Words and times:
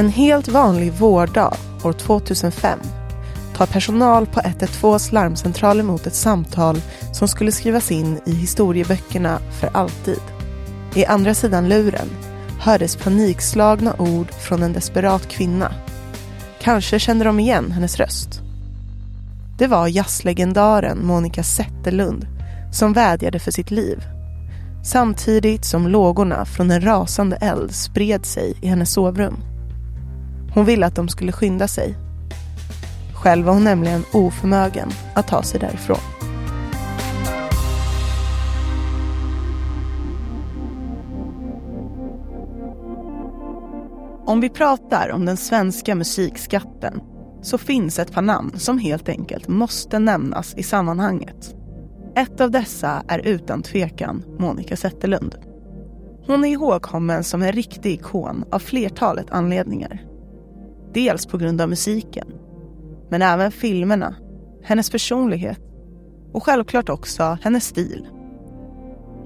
En 0.00 0.08
helt 0.08 0.48
vanlig 0.48 0.92
vårdag 0.92 1.56
år 1.84 1.92
2005 1.92 2.78
tar 3.56 3.66
personal 3.66 4.26
på 4.26 4.40
112s 4.40 5.12
larmcentral 5.14 5.80
emot 5.80 6.06
ett 6.06 6.14
samtal 6.14 6.80
som 7.12 7.28
skulle 7.28 7.52
skrivas 7.52 7.90
in 7.90 8.20
i 8.26 8.32
historieböckerna 8.32 9.38
för 9.60 9.70
alltid. 9.72 10.20
I 10.94 11.04
andra 11.04 11.34
sidan 11.34 11.68
luren 11.68 12.08
hördes 12.60 12.96
panikslagna 12.96 13.94
ord 13.98 14.30
från 14.30 14.62
en 14.62 14.72
desperat 14.72 15.28
kvinna. 15.28 15.72
Kanske 16.60 16.98
kände 16.98 17.24
de 17.24 17.40
igen 17.40 17.72
hennes 17.72 17.96
röst. 17.96 18.40
Det 19.58 19.66
var 19.66 19.88
jazzlegendaren 19.88 21.06
Monica 21.06 21.42
Zetterlund 21.42 22.26
som 22.72 22.92
vädjade 22.92 23.38
för 23.38 23.50
sitt 23.50 23.70
liv. 23.70 24.04
Samtidigt 24.84 25.64
som 25.64 25.88
lågorna 25.88 26.44
från 26.44 26.70
en 26.70 26.84
rasande 26.84 27.36
eld 27.36 27.74
spred 27.74 28.26
sig 28.26 28.54
i 28.60 28.66
hennes 28.66 28.92
sovrum. 28.92 29.49
Hon 30.54 30.64
ville 30.64 30.86
att 30.86 30.94
de 30.94 31.08
skulle 31.08 31.32
skynda 31.32 31.68
sig. 31.68 31.94
Själv 33.14 33.46
var 33.46 33.52
hon 33.52 33.64
nämligen 33.64 34.04
oförmögen 34.12 34.88
att 35.14 35.28
ta 35.28 35.42
sig 35.42 35.60
därifrån. 35.60 35.98
Om 44.26 44.40
vi 44.40 44.48
pratar 44.48 45.10
om 45.10 45.24
den 45.24 45.36
svenska 45.36 45.94
musikskatten 45.94 47.00
så 47.42 47.58
finns 47.58 47.98
ett 47.98 48.12
par 48.12 48.22
namn 48.22 48.52
som 48.58 48.78
helt 48.78 49.08
enkelt 49.08 49.48
måste 49.48 49.98
nämnas 49.98 50.54
i 50.54 50.62
sammanhanget. 50.62 51.54
Ett 52.16 52.40
av 52.40 52.50
dessa 52.50 53.02
är 53.08 53.18
utan 53.18 53.62
tvekan 53.62 54.24
Monica 54.38 54.76
Zetterlund. 54.76 55.34
Hon 56.26 56.44
är 56.44 56.48
ihågkommen 56.48 57.24
som 57.24 57.42
en 57.42 57.52
riktig 57.52 57.92
ikon 57.92 58.44
av 58.52 58.58
flertalet 58.58 59.30
anledningar. 59.30 60.09
Dels 60.94 61.26
på 61.26 61.38
grund 61.38 61.60
av 61.60 61.68
musiken, 61.68 62.26
men 63.10 63.22
även 63.22 63.52
filmerna, 63.52 64.16
hennes 64.62 64.90
personlighet 64.90 65.60
och 66.32 66.42
självklart 66.42 66.88
också 66.88 67.38
hennes 67.42 67.64
stil. 67.64 68.08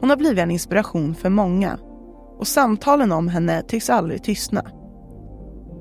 Hon 0.01 0.11
har 0.11 0.17
blivit 0.17 0.39
en 0.39 0.51
inspiration 0.51 1.15
för 1.15 1.31
många 1.31 1.79
och 2.39 2.47
samtalen 2.47 3.13
om 3.13 3.29
henne 3.29 3.63
tycks 3.63 3.91
aldrig 3.91 4.23
tystna. 4.23 4.63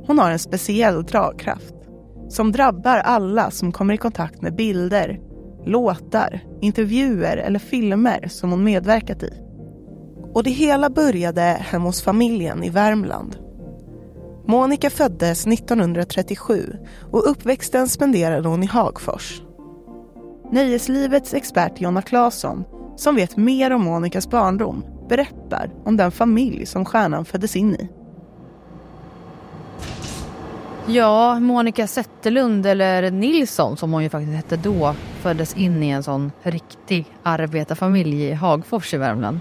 Hon 0.07 0.19
har 0.19 0.31
en 0.31 0.39
speciell 0.39 1.03
dragkraft 1.03 1.75
som 2.29 2.51
drabbar 2.51 2.97
alla 2.97 3.51
som 3.51 3.71
kommer 3.71 3.93
i 3.93 3.97
kontakt 3.97 4.41
med 4.41 4.55
bilder, 4.55 5.19
låtar, 5.65 6.43
intervjuer 6.61 7.37
eller 7.37 7.59
filmer 7.59 8.27
som 8.27 8.51
hon 8.51 8.63
medverkat 8.63 9.23
i. 9.23 9.33
Och 10.33 10.43
det 10.43 10.49
hela 10.49 10.89
började 10.89 11.41
hemma 11.41 11.85
hos 11.85 12.03
familjen 12.03 12.63
i 12.63 12.69
Värmland 12.69 13.42
Monica 14.45 14.89
föddes 14.89 15.47
1937 15.47 16.77
och 17.11 17.29
uppväxten 17.29 17.87
spenderade 17.87 18.47
hon 18.47 18.63
i 18.63 18.65
Hagfors. 18.65 19.41
Nöjeslivets 20.51 21.33
expert 21.33 21.81
Jonna 21.81 22.01
Claesson, 22.01 22.63
som 22.95 23.15
vet 23.15 23.37
mer 23.37 23.71
om 23.71 23.83
Monicas 23.83 24.29
barndom, 24.29 24.85
berättar 25.09 25.71
om 25.85 25.97
den 25.97 26.11
familj 26.11 26.65
som 26.65 26.85
stjärnan 26.85 27.25
föddes 27.25 27.55
in 27.55 27.75
i. 27.75 27.89
Ja, 30.87 31.39
Monica 31.39 31.87
Zetterlund, 31.87 32.65
eller 32.65 33.11
Nilsson 33.11 33.77
som 33.77 33.93
hon 33.93 34.03
ju 34.03 34.09
faktiskt 34.09 34.35
hette 34.35 34.57
då, 34.57 34.95
föddes 35.21 35.57
in 35.57 35.83
i 35.83 35.89
en 35.89 36.03
sån 36.03 36.31
riktig 36.41 37.05
arbetarfamilj 37.23 38.23
i 38.23 38.33
Hagfors 38.33 38.93
i 38.93 38.97
Värmland. 38.97 39.39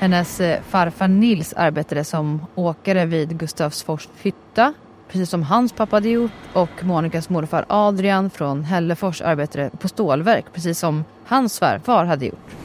Hennes 0.00 0.40
eh, 0.40 0.62
farfar 0.62 1.08
Nils 1.08 1.52
arbetade 1.52 2.04
som 2.04 2.46
åkare 2.54 3.06
vid 3.06 3.38
Gustavsfors 3.38 4.08
hytta, 4.22 4.74
precis 5.08 5.30
som 5.30 5.42
hans 5.42 5.72
pappa 5.72 5.96
hade 5.96 6.08
gjort. 6.08 6.32
Och 6.52 6.84
Monikas 6.84 7.28
morfar 7.28 7.64
Adrian 7.68 8.30
från 8.30 8.64
Hällefors 8.64 9.22
arbetade 9.22 9.70
på 9.80 9.88
stålverk, 9.88 10.44
precis 10.52 10.78
som 10.78 11.04
hans 11.26 11.54
svärfar 11.54 12.04
hade 12.04 12.26
gjort. 12.26 12.56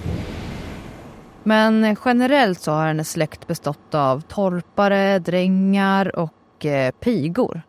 Men 1.43 1.95
generellt 2.05 2.61
så 2.61 2.71
har 2.71 2.87
hennes 2.87 3.11
släkt 3.11 3.47
bestått 3.47 3.95
av 3.95 4.21
torpare, 4.21 5.19
drängar 5.19 6.15
och 6.15 6.65
eh, 6.65 6.91
pigor. 6.91 7.61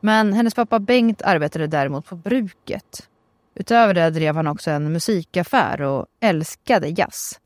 Men 0.00 0.32
hennes 0.32 0.54
pappa 0.54 0.78
Bengt 0.78 1.22
arbetade 1.22 1.66
däremot 1.66 2.06
på 2.06 2.16
bruket. 2.16 3.08
Utöver 3.54 3.94
det 3.94 4.10
drev 4.10 4.36
han 4.36 4.46
också 4.46 4.70
en 4.70 4.92
musikaffär 4.92 5.82
och 5.82 6.06
älskade 6.20 6.88
jazz. 6.88 7.40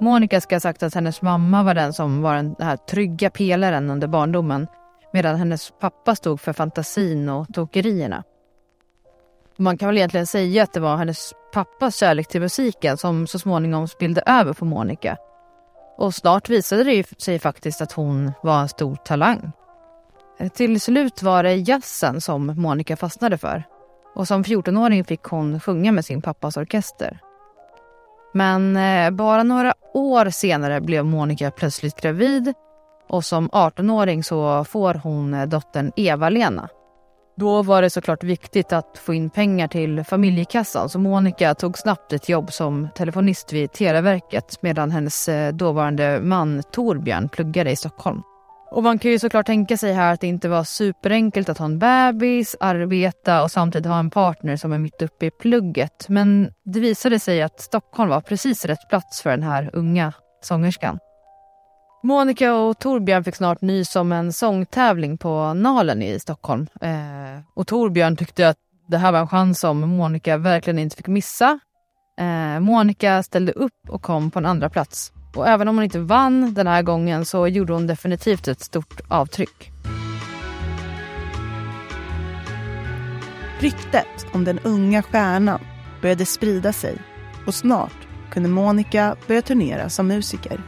Monica 0.00 0.40
ska 0.40 0.54
ha 0.54 0.60
sagt 0.60 0.82
att 0.82 0.94
hennes 0.94 1.22
mamma 1.22 1.62
var 1.62 1.74
den 1.74 1.92
som 1.92 2.22
var 2.22 2.34
den 2.34 2.56
här 2.58 2.76
trygga 2.76 3.30
pelaren 3.30 3.90
under 3.90 4.08
barndomen 4.08 4.66
medan 5.12 5.36
hennes 5.36 5.72
pappa 5.80 6.14
stod 6.14 6.40
för 6.40 6.52
fantasin 6.52 7.28
och 7.28 7.46
tokerierna. 7.54 8.24
Man 9.56 9.78
kan 9.78 9.88
väl 9.88 9.96
egentligen 9.96 10.26
säga 10.26 10.62
att 10.62 10.72
det 10.72 10.80
var 10.80 10.96
hennes 10.96 11.32
pappas 11.52 11.96
kärlek 11.96 12.28
till 12.28 12.40
musiken 12.40 12.96
som 12.96 13.26
så 13.26 13.38
småningom 13.38 13.88
spillde 13.88 14.22
över 14.26 14.52
på 14.52 14.64
Monica. 14.64 15.16
Och 15.96 16.14
snart 16.14 16.48
visade 16.48 16.84
det 16.84 17.22
sig 17.22 17.38
faktiskt 17.38 17.80
att 17.80 17.92
hon 17.92 18.32
var 18.42 18.60
en 18.60 18.68
stor 18.68 18.96
talang. 18.96 19.52
Till 20.54 20.80
slut 20.80 21.22
var 21.22 21.42
det 21.42 21.54
jazzen 21.54 22.20
som 22.20 22.46
Monica 22.46 22.96
fastnade 22.96 23.38
för. 23.38 23.64
Och 24.14 24.28
som 24.28 24.44
14-åring 24.44 25.04
fick 25.04 25.22
hon 25.22 25.60
sjunga 25.60 25.92
med 25.92 26.04
sin 26.04 26.22
pappas 26.22 26.56
orkester. 26.56 27.20
Men 28.32 28.76
eh, 28.76 29.10
bara 29.10 29.42
några 29.42 29.74
år 29.94 30.30
senare 30.30 30.80
blev 30.80 31.04
Monica 31.04 31.50
plötsligt 31.50 32.00
gravid 32.00 32.54
och 33.08 33.24
som 33.24 33.48
18-åring 33.48 34.24
så 34.24 34.64
får 34.64 34.94
hon 34.94 35.34
eh, 35.34 35.46
dottern 35.46 35.92
Eva-Lena. 35.96 36.68
Då 37.36 37.62
var 37.62 37.82
det 37.82 37.90
såklart 37.90 38.24
viktigt 38.24 38.72
att 38.72 38.98
få 38.98 39.14
in 39.14 39.30
pengar 39.30 39.68
till 39.68 40.04
familjekassan 40.04 40.88
så 40.88 40.98
Monica 40.98 41.54
tog 41.54 41.78
snabbt 41.78 42.12
ett 42.12 42.28
jobb 42.28 42.52
som 42.52 42.88
telefonist 42.94 43.52
vid 43.52 43.72
Televerket 43.72 44.62
medan 44.62 44.90
hennes 44.90 45.28
eh, 45.28 45.52
dåvarande 45.52 46.20
man 46.22 46.62
Torbjörn 46.72 47.28
pluggade 47.28 47.70
i 47.70 47.76
Stockholm. 47.76 48.22
Och 48.70 48.82
man 48.82 48.98
kan 48.98 49.10
ju 49.10 49.18
såklart 49.18 49.46
tänka 49.46 49.76
sig 49.76 49.92
här 49.92 50.12
att 50.12 50.20
det 50.20 50.26
inte 50.26 50.48
var 50.48 50.64
superenkelt 50.64 51.48
att 51.48 51.58
ha 51.58 51.66
en 51.66 51.78
bebis, 51.78 52.56
arbeta 52.60 53.42
och 53.42 53.50
samtidigt 53.50 53.86
ha 53.86 53.98
en 53.98 54.10
partner 54.10 54.56
som 54.56 54.72
är 54.72 54.78
mitt 54.78 55.02
uppe 55.02 55.26
i 55.26 55.30
plugget. 55.30 56.08
Men 56.08 56.52
det 56.64 56.80
visade 56.80 57.18
sig 57.18 57.42
att 57.42 57.60
Stockholm 57.60 58.10
var 58.10 58.20
precis 58.20 58.64
rätt 58.64 58.88
plats 58.88 59.22
för 59.22 59.30
den 59.30 59.42
här 59.42 59.70
unga 59.72 60.12
sångerskan. 60.42 60.98
Monica 62.02 62.54
och 62.54 62.78
Torbjörn 62.78 63.24
fick 63.24 63.36
snart 63.36 63.60
nys 63.60 63.96
om 63.96 64.12
en 64.12 64.32
sångtävling 64.32 65.18
på 65.18 65.54
Nalen 65.54 66.02
i 66.02 66.20
Stockholm. 66.20 66.66
Eh, 66.80 67.40
och 67.54 67.66
Torbjörn 67.66 68.16
tyckte 68.16 68.48
att 68.48 68.56
det 68.88 68.98
här 68.98 69.12
var 69.12 69.18
en 69.18 69.28
chans 69.28 69.60
som 69.60 69.80
Monica 69.80 70.36
verkligen 70.36 70.78
inte 70.78 70.96
fick 70.96 71.06
missa. 71.06 71.58
Eh, 72.20 72.60
Monica 72.60 73.22
ställde 73.22 73.52
upp 73.52 73.88
och 73.88 74.02
kom 74.02 74.30
på 74.30 74.38
en 74.38 74.46
andra 74.46 74.70
plats. 74.70 75.12
Och 75.34 75.48
även 75.48 75.68
om 75.68 75.76
hon 75.76 75.84
inte 75.84 75.98
vann 75.98 76.54
den 76.54 76.66
här 76.66 76.82
gången 76.82 77.24
så 77.24 77.48
gjorde 77.48 77.72
hon 77.72 77.86
definitivt 77.86 78.48
ett 78.48 78.60
stort 78.60 79.00
avtryck. 79.08 79.72
Ryktet 83.58 84.26
om 84.32 84.44
den 84.44 84.58
unga 84.58 85.02
stjärnan 85.02 85.60
började 86.02 86.26
sprida 86.26 86.72
sig 86.72 86.98
och 87.46 87.54
snart 87.54 88.08
kunde 88.30 88.48
Monica 88.48 89.16
börja 89.26 89.42
turnera 89.42 89.88
som 89.88 90.06
musiker. 90.06 90.60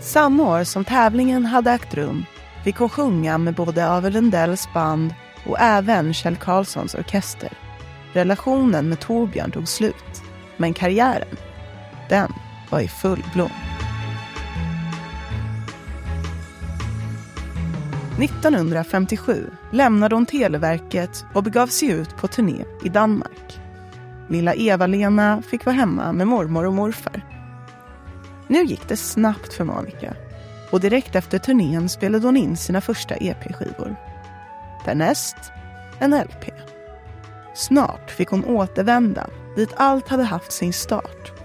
Samma 0.00 0.42
år 0.42 0.64
som 0.64 0.84
tävlingen 0.84 1.46
hade 1.46 1.70
ägt 1.70 1.94
rum 1.94 2.24
fick 2.64 2.76
hon 2.76 2.88
sjunga 2.88 3.38
med 3.38 3.54
både 3.54 3.90
Avel 3.90 4.12
Lundells 4.12 4.68
band 4.74 5.14
och 5.46 5.60
även 5.60 6.14
Kjell 6.14 6.36
Karlssons 6.36 6.94
orkester. 6.94 7.52
Relationen 8.12 8.88
med 8.88 9.00
Torbjörn 9.00 9.50
tog 9.50 9.68
slut, 9.68 10.22
men 10.56 10.74
karriären, 10.74 11.36
den 12.08 12.32
var 12.70 12.80
i 12.80 12.88
full 12.88 13.24
blom. 13.32 13.50
1957 18.20 19.50
lämnade 19.70 20.14
hon 20.14 20.26
Televerket 20.26 21.24
och 21.34 21.42
begav 21.42 21.66
sig 21.66 21.88
ut 21.88 22.16
på 22.16 22.28
turné 22.28 22.64
i 22.84 22.88
Danmark. 22.88 23.60
Lilla 24.28 24.54
Eva-Lena 24.54 25.42
fick 25.42 25.64
vara 25.66 25.76
hemma 25.76 26.12
med 26.12 26.26
mormor 26.26 26.66
och 26.66 26.72
morfar. 26.72 27.22
Nu 28.48 28.64
gick 28.64 28.88
det 28.88 28.96
snabbt 28.96 29.52
för 29.52 29.64
Monica 29.64 30.14
och 30.70 30.80
direkt 30.80 31.14
efter 31.14 31.38
turnén 31.38 31.88
spelade 31.88 32.26
hon 32.26 32.36
in 32.36 32.56
sina 32.56 32.80
första 32.80 33.14
EP-skivor. 33.14 33.96
Därnäst 34.84 35.36
en 35.98 36.10
LP. 36.10 36.50
Snart 37.54 38.10
fick 38.10 38.28
hon 38.28 38.44
återvända 38.44 39.26
dit 39.56 39.70
allt 39.76 40.08
hade 40.08 40.22
haft 40.22 40.52
sin 40.52 40.72
start 40.72 41.35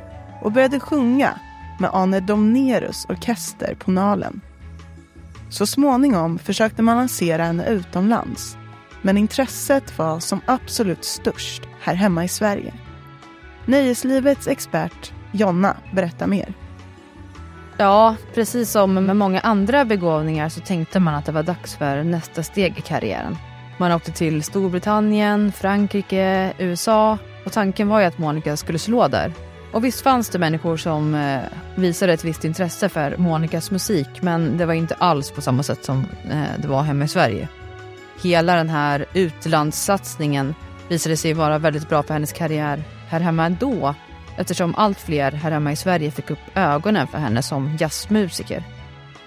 och 0.42 0.52
började 0.52 0.80
sjunga 0.80 1.40
med 1.80 1.90
Arne 1.94 2.20
Domnerus 2.20 3.06
orkester 3.10 3.76
på 3.76 3.92
Nalen. 3.92 4.42
Så 5.50 5.66
småningom 5.66 6.40
försökte 6.40 6.82
man 6.82 6.98
lansera 6.98 7.44
henne 7.44 7.66
utomlands 7.70 8.58
men 9.02 9.18
intresset 9.18 9.98
var 9.98 10.20
som 10.20 10.42
absolut 10.46 11.06
störst 11.06 11.64
här 11.82 11.96
hemma 11.96 12.24
i 12.24 12.28
Sverige. 12.28 12.74
Nöjeslivets 13.66 14.48
expert 14.48 15.14
Jonna 15.32 15.78
berättar 15.94 16.28
mer. 16.28 16.54
Ja, 17.78 18.16
precis 18.34 18.72
som 18.72 18.94
med 18.94 19.18
många 19.18 19.40
andra 19.40 19.86
begåvningar 19.86 20.50
så 20.50 20.62
tänkte 20.62 21.00
man 21.00 21.16
att 21.16 21.26
det 21.26 21.32
var 21.32 21.44
dags 21.44 21.76
för 21.76 22.04
nästa 22.04 22.44
steg 22.44 22.78
i 22.78 22.82
karriären. 22.82 23.38
Man 23.78 23.92
åkte 23.92 24.12
till 24.12 24.44
Storbritannien, 24.44 25.52
Frankrike, 25.52 26.54
USA 26.58 27.18
och 27.46 27.52
tanken 27.52 27.88
var 27.88 28.00
ju 28.00 28.06
att 28.06 28.18
Monica 28.18 28.58
skulle 28.58 28.80
slå 28.80 29.08
där. 29.08 29.34
Och 29.72 29.84
visst 29.84 30.02
fanns 30.02 30.30
det 30.30 30.40
människor 30.40 30.78
som 30.78 31.16
eh, 31.16 31.40
visade 31.76 32.14
ett 32.14 32.24
visst 32.24 32.46
intresse 32.46 32.90
för 32.90 33.18
Monicas 33.18 33.72
musik 33.72 34.22
men 34.22 34.58
det 34.58 34.66
var 34.66 34.74
inte 34.74 34.96
alls 34.96 35.32
på 35.32 35.42
samma 35.42 35.64
sätt 35.64 35.86
som 35.86 36.06
eh, 36.32 36.62
det 36.62 36.68
var 36.68 36.84
hemma 36.84 37.06
i 37.06 37.08
Sverige. 37.08 37.48
Hela 38.22 38.56
den 38.56 38.70
här 38.70 39.06
utlandssatsningen 39.14 40.56
visade 40.88 41.18
sig 41.18 41.34
vara 41.34 41.58
väldigt 41.58 41.90
bra 41.90 42.04
för 42.04 42.14
hennes 42.14 42.34
karriär 42.34 42.84
här 43.08 43.20
hemma 43.20 43.46
ändå 43.46 43.96
eftersom 44.38 44.76
allt 44.76 45.00
fler 45.00 45.32
här 45.32 45.52
hemma 45.52 45.72
i 45.72 45.76
Sverige 45.76 46.12
fick 46.12 46.32
upp 46.32 46.40
ögonen 46.56 47.08
för 47.08 47.18
henne 47.18 47.42
som 47.42 47.78
jazzmusiker. 47.80 48.64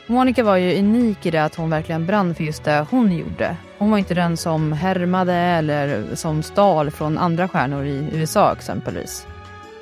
Monica 0.06 0.42
var 0.42 0.56
ju 0.56 0.78
unik 0.78 1.26
i 1.26 1.30
det 1.30 1.44
att 1.44 1.54
hon 1.54 1.70
verkligen 1.70 2.06
brann 2.06 2.34
för 2.34 2.44
just 2.44 2.64
det 2.64 2.86
hon 2.90 3.12
gjorde. 3.12 3.56
Hon 3.78 3.90
var 3.90 3.98
inte 3.98 4.14
den 4.14 4.36
som 4.36 4.72
härmade 4.72 5.34
eller 5.34 6.14
som 6.14 6.42
stal 6.42 6.90
från 6.90 7.18
andra 7.18 7.48
stjärnor 7.48 7.84
i 7.84 8.08
USA 8.12 8.52
exempelvis. 8.52 9.26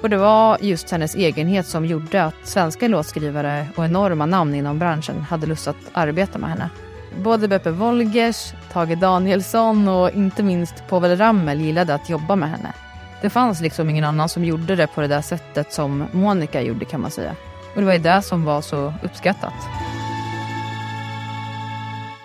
Och 0.03 0.11
det 0.11 0.17
var 0.17 0.59
just 0.61 0.91
hennes 0.91 1.15
egenhet 1.15 1.67
som 1.67 1.87
gjorde 1.87 2.25
att 2.25 2.35
svenska 2.45 2.89
låtskrivare 2.89 3.67
och 3.77 3.85
enorma 3.85 4.27
namn 4.27 4.55
inom 4.55 4.79
branschen 4.79 5.21
hade 5.21 5.47
lust 5.47 5.69
att 5.69 5.77
arbeta 5.93 6.39
med 6.39 6.51
henne. 6.51 6.71
Både 7.25 7.49
Beppe 7.49 7.71
Wolgers, 7.71 8.53
Tage 8.73 8.99
Danielsson 8.99 9.89
och 9.89 10.11
inte 10.11 10.43
minst 10.43 10.75
Povel 10.89 11.19
Ramel 11.19 11.61
gillade 11.61 11.95
att 11.95 12.09
jobba 12.11 12.37
med 12.37 12.51
henne. 12.51 12.73
Det 13.23 13.31
fanns 13.31 13.61
liksom 13.61 13.91
ingen 13.91 14.05
annan 14.05 14.29
som 14.29 14.45
gjorde 14.45 14.77
det 14.77 14.87
på 14.87 15.01
det 15.01 15.07
där 15.07 15.23
sättet 15.23 15.73
som 15.73 16.07
Monica 16.13 16.63
gjorde 16.63 16.85
kan 16.85 17.01
man 17.01 17.11
säga. 17.11 17.37
Och 17.75 17.81
det 17.81 17.87
var 17.87 17.93
ju 17.93 17.99
det 17.99 18.23
som 18.23 18.45
var 18.45 18.61
så 18.61 18.95
uppskattat. 19.03 19.55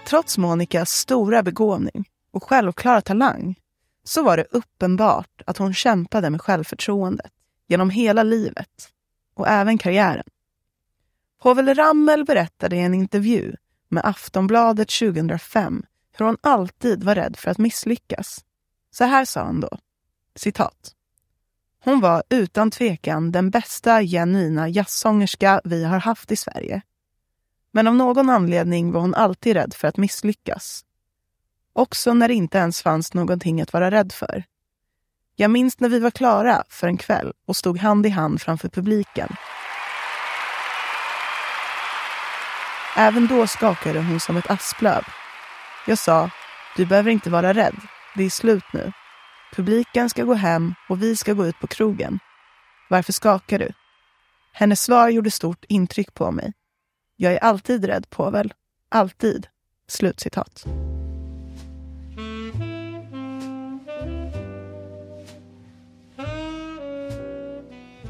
Trots 0.08 0.38
Monicas 0.38 0.90
stora 0.90 1.44
begåvning 1.44 2.06
och 2.34 2.44
självklara 2.44 3.02
talang 3.02 3.56
så 4.04 4.24
var 4.24 4.38
det 4.38 4.46
uppenbart 4.52 5.42
att 5.46 5.58
hon 5.58 5.74
kämpade 5.74 6.30
med 6.30 6.42
självförtroendet 6.42 7.32
genom 7.68 7.90
hela 7.90 8.24
livet 8.24 8.90
och 9.34 9.48
även 9.48 9.78
karriären. 9.78 10.28
Povel 11.42 11.76
Ramel 11.76 12.26
berättade 12.26 12.76
i 12.76 12.80
en 12.80 12.94
intervju 12.94 13.56
med 13.90 14.06
Aftonbladet 14.06 14.90
2005 14.90 15.84
hur 16.18 16.26
hon 16.26 16.38
alltid 16.42 17.04
var 17.04 17.16
rädd 17.16 17.38
för 17.38 17.52
att 17.52 17.58
misslyckas. 17.58 18.46
Så 18.92 19.04
här 19.04 19.26
sa 19.26 19.44
han 19.44 19.60
då, 19.60 19.78
citat. 20.36 20.94
Hon 21.84 22.00
var 22.00 22.24
utan 22.30 22.72
tvekan 22.72 23.32
den 23.32 23.50
bästa 23.50 24.04
genuina 24.04 24.70
jazzsångerska 24.70 25.62
vi 25.64 25.84
har 25.84 26.00
haft 26.00 26.32
i 26.32 26.36
Sverige. 26.36 26.82
Men 27.72 27.88
av 27.88 27.96
någon 27.96 28.30
anledning 28.30 28.92
var 28.92 29.02
hon 29.02 29.16
alltid 29.16 29.54
rädd 29.54 29.74
för 29.74 29.88
att 29.88 29.98
misslyckas. 29.98 30.86
Också 31.74 32.14
när 32.14 32.28
det 32.28 32.34
inte 32.34 32.58
ens 32.58 32.82
fanns 32.82 33.14
någonting 33.14 33.62
att 33.62 33.74
vara 33.74 33.92
rädd 33.92 34.12
för. 34.12 34.44
Jag 35.40 35.52
minns 35.52 35.80
när 35.80 35.90
vi 35.90 36.00
var 36.00 36.12
klara 36.12 36.64
för 36.70 36.88
en 36.88 36.98
kväll 36.98 37.34
och 37.48 37.56
stod 37.56 37.78
hand 37.78 38.06
i 38.06 38.10
hand 38.10 38.42
framför 38.42 38.70
publiken. 38.70 39.30
Även 42.98 43.28
då 43.28 43.48
skakade 43.48 44.00
hon 44.00 44.20
som 44.20 44.38
ett 44.38 44.52
asplöv. 44.52 45.02
Jag 45.88 45.98
sa, 45.98 46.30
du 46.76 46.86
behöver 46.86 47.12
inte 47.12 47.30
vara 47.30 47.54
rädd. 47.54 47.76
Det 48.16 48.24
är 48.24 48.30
slut 48.30 48.64
nu. 48.74 48.92
Publiken 49.56 50.10
ska 50.10 50.24
gå 50.24 50.34
hem 50.34 50.74
och 50.90 51.04
vi 51.04 51.16
ska 51.16 51.34
gå 51.34 51.46
ut 51.46 51.60
på 51.60 51.68
krogen. 51.68 52.20
Varför 52.90 53.14
skakar 53.14 53.60
du? 53.60 53.72
Hennes 54.54 54.82
svar 54.82 55.10
gjorde 55.10 55.32
stort 55.32 55.66
intryck 55.68 56.14
på 56.14 56.32
mig. 56.32 56.54
Jag 57.16 57.34
är 57.34 57.40
alltid 57.40 57.86
rädd, 57.86 58.10
Povel. 58.10 58.54
Alltid. 58.90 59.48
Slutcitat. 59.88 60.66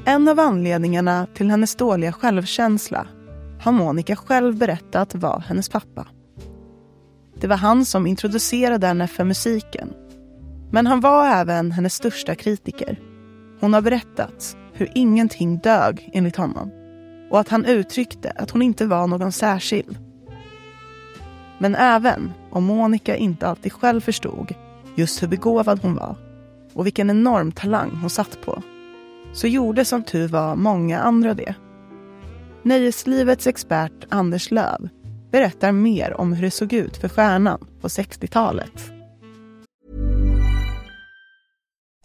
En 0.08 0.28
av 0.28 0.40
anledningarna 0.40 1.28
till 1.34 1.50
hennes 1.50 1.76
dåliga 1.76 2.12
självkänsla 2.12 3.08
har 3.62 3.72
Monica 3.72 4.16
själv 4.16 4.58
berättat 4.58 5.16
var 5.16 5.44
hennes 5.48 5.70
pappa. 5.70 6.08
Det 7.40 7.48
var 7.48 7.58
han 7.58 7.86
som 7.86 8.08
introducerade 8.08 8.88
henne 8.88 9.08
för 9.08 9.24
musiken. 9.24 9.94
Men 10.72 10.88
han 10.88 11.00
var 11.00 11.28
även 11.28 11.72
hennes 11.72 11.94
största 11.94 12.36
kritiker. 12.36 13.00
Hon 13.60 13.74
har 13.74 13.82
berättat 13.82 14.58
hur 14.74 14.92
ingenting 14.96 15.58
dög 15.58 16.10
enligt 16.14 16.36
honom 16.36 16.72
och 17.32 17.40
att 17.40 17.50
han 17.50 17.66
uttryckte 17.66 18.32
att 18.36 18.52
hon 18.52 18.62
inte 18.62 18.86
var 18.86 19.08
någon 19.08 19.32
särskild. 19.32 19.98
Men 21.58 21.76
även 21.76 22.34
om 22.50 22.64
Monica 22.64 23.16
inte 23.16 23.48
alltid 23.48 23.74
själv 23.74 24.02
förstod 24.02 24.54
just 24.96 25.24
hur 25.24 25.28
begåvad 25.28 25.80
hon 25.82 25.96
var 25.96 26.16
och 26.74 26.86
vilken 26.86 27.10
enorm 27.10 27.52
talang 27.52 27.92
hon 28.02 28.10
satt 28.10 28.42
på 28.42 28.64
så 29.38 29.48
gjorde 29.48 29.86
som 29.86 30.04
tur 30.04 30.28
var 30.28 30.56
många 30.56 31.00
andra 31.00 31.34
det. 31.34 31.56
Nöjeslivets 32.64 33.48
expert 33.48 34.06
Anders 34.10 34.52
Löv 34.52 34.90
berättar 35.32 35.72
mer 35.72 36.22
om 36.22 36.34
hur 36.34 36.44
det 36.44 36.52
såg 36.52 36.74
ut 36.74 36.98
för 36.98 37.10
stjärnan 37.10 37.68
på 37.82 37.88
60-talet. 37.88 38.92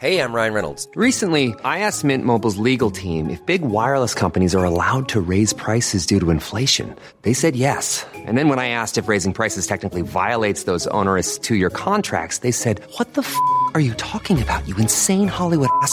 Hej, 0.01 0.15
jag 0.15 0.23
heter 0.23 0.35
Ryan 0.35 0.55
Reynolds. 0.55 0.89
Recently, 0.97 1.45
I 1.47 1.85
asked 1.89 2.05
Mint 2.05 2.25
Mobile's 2.25 2.63
legal 2.63 2.91
team 2.91 3.31
if 3.31 3.47
big 3.47 3.63
wireless 3.63 4.15
companies 4.15 4.55
are 4.55 4.65
allowed 4.65 5.09
to 5.09 5.21
raise 5.21 5.57
prices 5.57 6.07
due 6.07 6.21
to 6.21 6.31
inflation. 6.31 6.87
They 7.23 7.35
said 7.35 7.57
yes. 7.57 8.07
And 8.27 8.39
then 8.39 8.49
when 8.49 8.59
I 8.59 8.69
asked 8.71 9.03
if 9.05 9.09
raising 9.09 9.33
prices 9.33 9.67
technically 9.67 10.03
violates 10.03 10.65
those 10.65 10.91
onerous 10.91 11.39
two-year 11.39 11.71
contracts, 11.71 12.41
they 12.41 12.53
said, 12.53 12.81
"What 12.99 13.15
the 13.15 13.21
f*** 13.21 13.35
are 13.75 13.81
you 13.81 13.95
talking 13.95 14.43
about? 14.43 14.69
You 14.69 14.77
insane 14.77 15.29
Hollywood 15.29 15.71
ass." 15.83 15.93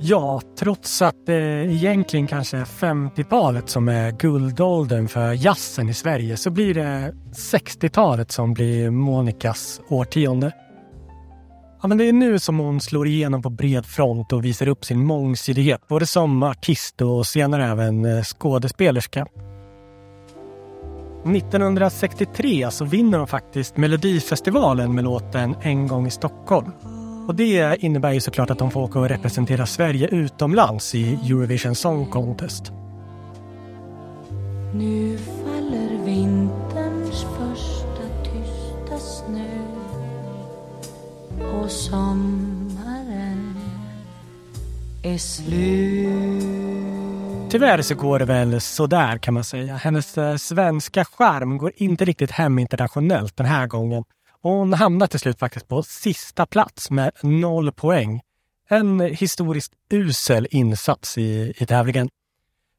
Ja, 0.00 0.40
trots 0.58 1.02
att 1.02 1.26
det 1.26 1.64
egentligen 1.64 2.26
kanske 2.26 2.56
är 2.56 2.64
50-talet 2.64 3.68
som 3.68 3.88
är 3.88 4.12
guldåldern 4.12 5.08
för 5.08 5.32
jazzen 5.32 5.88
i 5.88 5.94
Sverige 5.94 6.36
så 6.36 6.50
blir 6.50 6.74
det 6.74 7.14
60-talet 7.32 8.32
som 8.32 8.54
blir 8.54 8.90
Monikas 8.90 9.80
årtionde. 9.88 10.52
Ja, 11.82 11.88
men 11.88 11.98
det 11.98 12.04
är 12.04 12.12
nu 12.12 12.38
som 12.38 12.58
hon 12.58 12.80
slår 12.80 13.06
igenom 13.06 13.42
på 13.42 13.50
bred 13.50 13.86
front 13.86 14.32
och 14.32 14.44
visar 14.44 14.68
upp 14.68 14.84
sin 14.84 15.04
mångsidighet 15.04 15.88
både 15.88 16.06
som 16.06 16.42
artist 16.42 17.00
och 17.00 17.26
senare 17.26 17.66
även 17.66 18.04
eh, 18.04 18.22
skådespelerska. 18.22 19.26
1963 21.36 22.70
så 22.70 22.84
vinner 22.84 23.18
hon 23.18 23.26
faktiskt 23.26 23.76
Melodifestivalen 23.76 24.94
med 24.94 25.04
låten 25.04 25.56
En 25.62 25.86
gång 25.86 26.06
i 26.06 26.10
Stockholm. 26.10 26.72
Och 27.28 27.34
det 27.34 27.76
innebär 27.80 28.12
ju 28.12 28.20
såklart 28.20 28.50
att 28.50 28.58
de 28.58 28.70
får 28.70 28.80
åka 28.80 28.98
och 28.98 29.08
representera 29.08 29.66
Sverige 29.66 30.06
utomlands 30.06 30.94
i 30.94 31.14
Eurovision 31.14 31.74
Song 31.74 32.06
Contest. 32.06 32.72
Nu 34.74 35.18
faller 35.18 36.04
vinterns 36.04 37.26
första 37.38 38.02
tysta 38.24 38.98
snö 38.98 39.44
och 41.52 41.70
sommaren 41.70 43.56
är 45.02 45.18
slut. 45.18 46.42
Tyvärr 47.50 47.82
så 47.82 47.94
går 47.94 48.18
det 48.18 48.24
väl 48.24 48.60
sådär 48.60 49.18
kan 49.18 49.34
man 49.34 49.44
säga. 49.44 49.76
Hennes 49.76 50.18
eh, 50.18 50.36
svenska 50.36 51.04
skärm 51.04 51.58
går 51.58 51.72
inte 51.76 52.04
riktigt 52.04 52.30
hem 52.30 52.58
internationellt 52.58 53.36
den 53.36 53.46
här 53.46 53.66
gången. 53.66 54.04
Hon 54.42 54.72
hamnar 54.72 55.06
till 55.06 55.20
slut 55.20 55.38
faktiskt 55.38 55.68
på 55.68 55.82
sista 55.82 56.46
plats 56.46 56.90
med 56.90 57.10
noll 57.22 57.72
poäng. 57.72 58.20
En 58.68 59.00
historiskt 59.00 59.72
usel 59.90 60.46
insats 60.50 61.18
i, 61.18 61.52
i 61.56 61.66
tävlingen. 61.66 62.08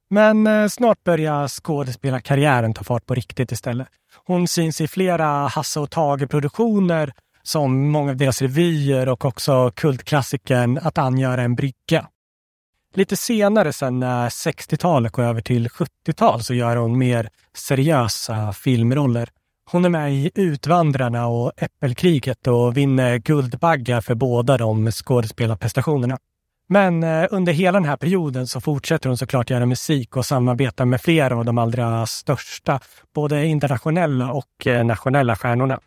Men 0.09 0.47
eh, 0.47 0.67
snart 0.67 1.03
börjar 1.03 1.47
skådespelarkarriären 1.47 2.73
ta 2.73 2.83
fart 2.83 3.05
på 3.05 3.13
riktigt 3.13 3.51
istället. 3.51 3.87
Hon 4.25 4.47
syns 4.47 4.81
i 4.81 4.87
flera 4.87 5.25
Hasse 5.25 5.79
och 5.79 5.91
Tage-produktioner 5.91 7.13
som 7.43 7.89
många 7.89 8.11
av 8.11 8.17
deras 8.17 8.41
revyer 8.41 9.09
och 9.09 9.25
också 9.25 9.71
kultklassikern 9.75 10.77
Att 10.77 10.97
angöra 10.97 11.41
en 11.41 11.55
brygga. 11.55 12.07
Lite 12.93 13.17
senare 13.17 13.73
sen 13.73 13.99
när 13.99 14.29
60-talet 14.29 15.11
går 15.11 15.23
över 15.23 15.41
till 15.41 15.67
70-tal 15.67 16.43
så 16.43 16.53
gör 16.53 16.75
hon 16.75 16.97
mer 16.97 17.29
seriösa 17.53 18.53
filmroller. 18.53 19.29
Hon 19.71 19.85
är 19.85 19.89
med 19.89 20.13
i 20.13 20.31
Utvandrarna 20.35 21.27
och 21.27 21.51
Äppelkriget 21.57 22.47
och 22.47 22.77
vinner 22.77 23.17
Guldbaggar 23.17 24.01
för 24.01 24.15
båda 24.15 24.57
de 24.57 24.91
skådespelarprestationerna. 24.91 26.17
Men 26.69 27.03
eh, 27.03 27.27
under 27.31 27.53
hela 27.53 27.79
den 27.79 27.89
här 27.89 27.97
perioden 27.97 28.47
så 28.47 28.61
fortsätter 28.61 29.09
hon 29.09 29.17
såklart 29.17 29.49
göra 29.49 29.65
musik 29.65 30.17
och 30.17 30.25
samarbeta 30.25 30.85
med 30.85 31.01
flera 31.01 31.37
av 31.37 31.45
de 31.45 31.57
allra 31.57 32.05
största, 32.05 32.79
både 33.15 33.45
internationella 33.45 34.31
och 34.31 34.67
eh, 34.67 34.85
nationella 34.85 35.35
stjärnorna. 35.35 35.79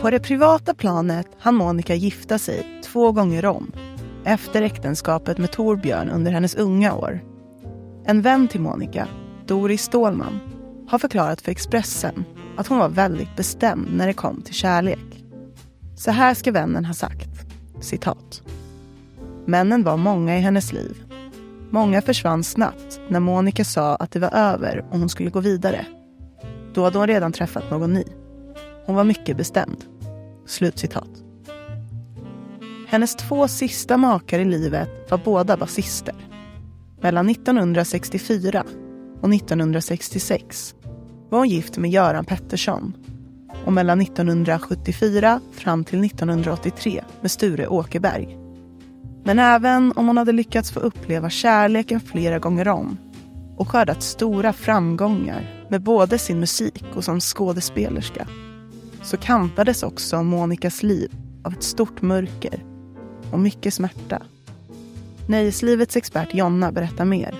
På 0.00 0.10
det 0.10 0.20
privata 0.20 0.74
planet 0.74 1.26
hann 1.38 1.54
Monica 1.54 1.94
gifta 1.94 2.38
sig 2.38 2.80
två 2.84 3.12
gånger 3.12 3.46
om 3.46 3.72
efter 4.24 4.62
äktenskapet 4.62 5.38
med 5.38 5.50
Torbjörn 5.50 6.10
under 6.10 6.32
hennes 6.32 6.54
unga 6.54 6.94
år. 6.94 7.31
En 8.04 8.22
vän 8.22 8.48
till 8.48 8.60
Monica, 8.60 9.08
Doris 9.46 9.82
Stålman, 9.82 10.40
har 10.88 10.98
förklarat 10.98 11.40
för 11.40 11.50
Expressen 11.50 12.24
att 12.56 12.66
hon 12.66 12.78
var 12.78 12.88
väldigt 12.88 13.36
bestämd 13.36 13.88
när 13.92 14.06
det 14.06 14.12
kom 14.12 14.42
till 14.42 14.54
kärlek. 14.54 15.24
Så 15.96 16.10
här 16.10 16.34
ska 16.34 16.52
vännen 16.52 16.84
ha 16.84 16.94
sagt, 16.94 17.30
citat. 17.80 18.42
Männen 19.46 19.84
var 19.84 19.96
många 19.96 20.38
i 20.38 20.40
hennes 20.40 20.72
liv. 20.72 21.04
Många 21.70 22.02
försvann 22.02 22.44
snabbt 22.44 23.00
när 23.08 23.20
Monica 23.20 23.64
sa 23.64 23.94
att 23.94 24.10
det 24.10 24.18
var 24.18 24.30
över 24.34 24.84
och 24.90 24.98
hon 24.98 25.08
skulle 25.08 25.30
gå 25.30 25.40
vidare. 25.40 25.86
Då 26.74 26.84
hade 26.84 26.98
hon 26.98 27.06
redan 27.06 27.32
träffat 27.32 27.70
någon 27.70 27.92
ny. 27.92 28.04
Hon 28.86 28.96
var 28.96 29.04
mycket 29.04 29.36
bestämd. 29.36 29.84
Slutcitat. 30.46 31.10
Hennes 32.88 33.16
två 33.16 33.48
sista 33.48 33.96
makar 33.96 34.38
i 34.38 34.44
livet 34.44 34.88
var 35.10 35.20
båda 35.24 35.56
basister. 35.56 36.31
Mellan 37.02 37.28
1964 37.28 38.64
och 39.20 39.34
1966 39.34 40.74
var 41.30 41.38
hon 41.38 41.48
gift 41.48 41.78
med 41.78 41.90
Göran 41.90 42.24
Pettersson 42.24 42.92
och 43.64 43.72
mellan 43.72 44.00
1974 44.00 45.40
fram 45.52 45.84
till 45.84 46.04
1983 46.04 47.04
med 47.20 47.30
Sture 47.30 47.66
Åkerberg. 47.66 48.38
Men 49.24 49.38
även 49.38 49.92
om 49.96 50.06
hon 50.06 50.16
hade 50.16 50.32
lyckats 50.32 50.70
få 50.70 50.80
uppleva 50.80 51.30
kärleken 51.30 52.00
flera 52.00 52.38
gånger 52.38 52.68
om 52.68 52.98
och 53.56 53.68
skördat 53.68 54.02
stora 54.02 54.52
framgångar 54.52 55.66
med 55.70 55.82
både 55.82 56.18
sin 56.18 56.40
musik 56.40 56.84
och 56.94 57.04
som 57.04 57.20
skådespelerska 57.20 58.26
så 59.02 59.16
kantades 59.16 59.82
också 59.82 60.22
Monikas 60.22 60.82
liv 60.82 61.12
av 61.44 61.52
ett 61.52 61.62
stort 61.62 62.02
mörker 62.02 62.64
och 63.32 63.40
mycket 63.40 63.74
smärta. 63.74 64.22
Nöjeslivets 65.26 65.96
expert 65.96 66.34
Jonna 66.34 66.72
berättar 66.72 67.04
mer. 67.04 67.34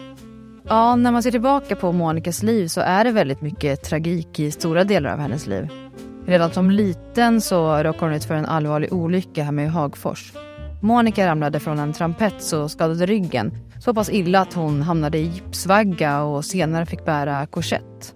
Ja, 0.69 0.97
när 0.97 1.13
man 1.13 1.23
ser 1.23 1.31
tillbaka 1.31 1.77
på 1.77 1.93
Monikas 1.93 2.43
liv 2.43 2.67
så 2.67 2.81
är 2.81 3.05
det 3.05 3.11
väldigt 3.11 3.41
mycket 3.41 3.85
tragik 3.85 4.41
i 4.41 4.51
stora 4.51 4.85
delar 4.85 5.13
av 5.13 5.19
hennes 5.19 5.47
liv. 5.47 5.69
Redan 6.27 6.51
som 6.51 6.71
liten 6.71 7.41
så 7.41 7.83
råkade 7.83 8.05
hon 8.05 8.13
ut 8.13 8.25
för 8.25 8.35
en 8.35 8.47
allvarlig 8.47 8.93
olycka 8.93 9.45
hemma 9.45 9.63
i 9.63 9.67
Hagfors. 9.67 10.33
Monica 10.83 11.27
ramlade 11.27 11.61
från 11.61 11.79
en 11.79 11.93
trampets 11.93 12.53
och 12.53 12.71
skadade 12.71 13.07
ryggen 13.07 13.53
så 13.81 13.95
pass 13.95 14.11
illa 14.11 14.41
att 14.41 14.55
hon 14.55 14.83
hamnade 14.83 15.19
i 15.19 15.23
gipsvagga 15.23 16.23
och 16.23 16.45
senare 16.45 16.87
fick 16.87 17.05
bära 17.05 17.47
korsett. 17.47 18.15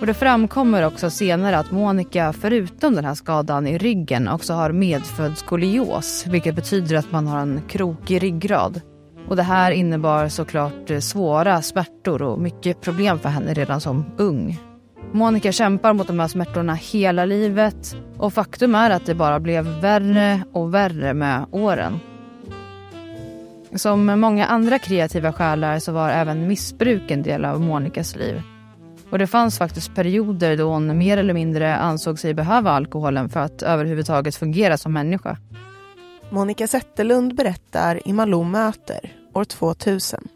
Och 0.00 0.06
det 0.06 0.14
framkommer 0.14 0.86
också 0.86 1.10
senare 1.10 1.58
att 1.58 1.70
Monica 1.70 2.32
förutom 2.32 2.94
den 2.94 3.04
här 3.04 3.14
skadan 3.14 3.66
i 3.66 3.78
ryggen 3.78 4.28
också 4.28 4.52
har 4.52 4.72
medfödd 4.72 5.38
skolios, 5.38 6.26
vilket 6.26 6.54
betyder 6.54 6.96
att 6.96 7.12
man 7.12 7.26
har 7.26 7.38
en 7.38 7.62
krokig 7.68 8.22
ryggrad. 8.22 8.80
Och 9.28 9.36
det 9.36 9.42
här 9.42 9.70
innebar 9.70 10.28
såklart 10.28 10.90
eh, 10.90 10.98
svåra 10.98 11.62
smärtor 11.62 12.22
och 12.22 12.38
mycket 12.38 12.80
problem 12.80 13.18
för 13.18 13.28
henne 13.28 13.54
redan 13.54 13.80
som 13.80 14.04
ung. 14.18 14.60
Monica 15.12 15.52
kämpar 15.52 15.92
mot 15.92 16.06
de 16.06 16.20
här 16.20 16.28
smärtorna 16.28 16.74
hela 16.74 17.24
livet 17.24 17.96
och 18.16 18.32
faktum 18.32 18.74
är 18.74 18.90
att 18.90 19.06
det 19.06 19.14
bara 19.14 19.40
blev 19.40 19.64
värre 19.64 20.42
och 20.52 20.74
värre 20.74 21.14
med 21.14 21.46
åren. 21.50 22.00
Som 23.74 24.20
många 24.20 24.46
andra 24.46 24.78
kreativa 24.78 25.32
själar 25.32 25.78
så 25.78 25.92
var 25.92 26.10
även 26.10 26.48
missbruk 26.48 27.10
en 27.10 27.22
del 27.22 27.44
av 27.44 27.60
Monicas 27.60 28.16
liv. 28.16 28.42
Och 29.10 29.18
det 29.18 29.26
fanns 29.26 29.58
faktiskt 29.58 29.94
perioder 29.94 30.56
då 30.56 30.72
hon 30.72 30.98
mer 30.98 31.16
eller 31.16 31.34
mindre 31.34 31.76
ansåg 31.76 32.18
sig 32.18 32.34
behöva 32.34 32.70
alkoholen 32.70 33.28
för 33.28 33.40
att 33.40 33.62
överhuvudtaget 33.62 34.36
fungera 34.36 34.76
som 34.76 34.92
människa. 34.92 35.38
Monica 36.30 36.66
Zetterlund 36.66 37.36
berättar 37.36 38.08
i 38.08 38.12
Malou 38.12 38.44
möter 38.44 39.12
år 39.34 39.44
2000. 39.44 40.28